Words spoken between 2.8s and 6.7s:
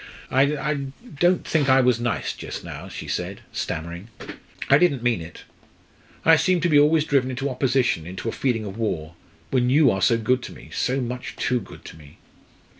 she said, stammering. "I didn't mean it. I seem to